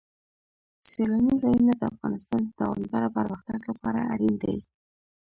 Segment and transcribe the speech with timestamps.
[0.89, 4.57] سیلانی ځایونه د افغانستان د دوامداره پرمختګ لپاره اړین دي.